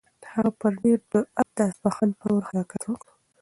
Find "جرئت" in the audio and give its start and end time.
1.11-1.47